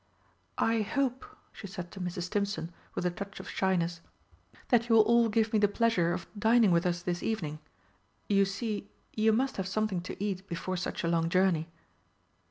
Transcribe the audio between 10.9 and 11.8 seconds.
a long journey."